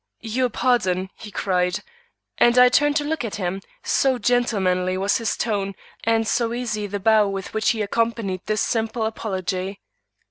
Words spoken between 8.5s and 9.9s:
simple apology.